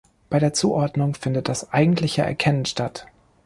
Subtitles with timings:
[0.31, 3.05] Bei der Zuordnung findet das eigentliche Erkennen statt.